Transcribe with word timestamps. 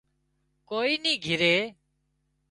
ڪوئي 0.69 0.93
نِي 1.03 1.13
گھري 1.25 1.55